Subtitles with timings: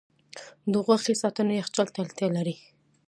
[0.71, 2.55] د غوښې ساتنه یخچال ته اړتیا لري.